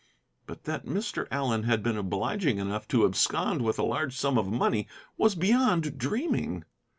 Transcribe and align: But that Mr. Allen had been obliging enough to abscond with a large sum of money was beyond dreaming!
But 0.47 0.63
that 0.63 0.87
Mr. 0.87 1.27
Allen 1.29 1.61
had 1.61 1.83
been 1.83 1.95
obliging 1.95 2.57
enough 2.57 2.87
to 2.87 3.05
abscond 3.05 3.61
with 3.61 3.77
a 3.77 3.83
large 3.83 4.17
sum 4.17 4.35
of 4.35 4.47
money 4.47 4.87
was 5.15 5.35
beyond 5.35 5.99
dreaming! 5.99 6.63